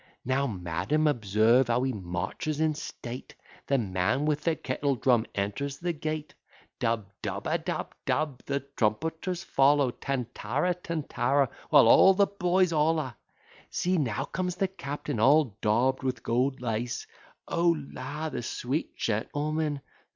Now, 0.25 0.47
madam, 0.47 1.05
observe 1.05 1.67
how 1.67 1.83
he 1.83 1.93
marches 1.93 2.59
in 2.59 2.73
state: 2.73 3.35
The 3.67 3.77
man 3.77 4.25
with 4.25 4.41
the 4.43 4.55
kettle 4.55 4.95
drum 4.95 5.27
enters 5.35 5.77
the 5.77 5.93
gate: 5.93 6.33
Dub, 6.79 7.05
dub, 7.21 7.43
adub, 7.45 7.91
dub. 8.05 8.41
The 8.47 8.61
trumpeters 8.61 9.43
follow. 9.43 9.91
Tantara, 9.91 10.73
tantara; 10.73 11.49
while 11.69 11.87
all 11.87 12.15
the 12.15 12.25
boys 12.25 12.71
holla. 12.71 13.15
See 13.69 13.99
now 13.99 14.23
comes 14.25 14.55
the 14.55 14.67
captain 14.67 15.19
all 15.19 15.55
daub'd 15.61 16.01
with 16.01 16.23
gold 16.23 16.61
lace: 16.61 17.05
O 17.47 17.77
la! 17.93 18.29
the 18.29 18.41
sweet 18.41 18.95
gentleman! 18.97 19.81